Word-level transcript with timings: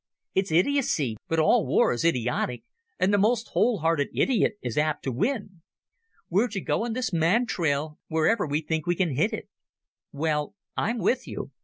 It's 0.33 0.51
idiocy, 0.51 1.17
but 1.27 1.37
all 1.37 1.67
war 1.67 1.93
is 1.93 2.03
idiotic, 2.03 2.63
and 2.97 3.13
the 3.13 3.19
most 3.19 3.49
whole 3.49 3.81
hearted 3.81 4.07
idiot 4.15 4.53
is 4.63 4.75
apt 4.75 5.03
to 5.03 5.11
win. 5.11 5.61
We're 6.27 6.47
to 6.47 6.59
go 6.59 6.83
on 6.83 6.93
this 6.93 7.13
mad 7.13 7.47
trail 7.47 7.99
wherever 8.07 8.47
we 8.47 8.61
think 8.61 8.87
we 8.87 8.95
can 8.95 9.13
hit 9.15 9.31
it. 9.31 9.47
Well, 10.11 10.55
I'm 10.75 10.97
with 10.97 11.27
you. 11.27 11.51